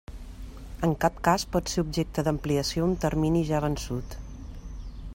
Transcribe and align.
En 0.87 0.93
cap 1.03 1.19
cas 1.27 1.45
pot 1.57 1.69
ser 1.73 1.83
objecte 1.87 2.25
d'ampliació 2.29 2.89
un 2.89 2.99
termini 3.07 3.45
ja 3.51 3.61
vençut. 3.67 4.21